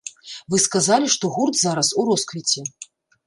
Вы 0.53 0.57
сказалі, 0.67 1.11
што 1.17 1.31
гурт 1.35 1.55
зараз 1.61 1.93
у 2.01 2.09
росквіце. 2.09 2.61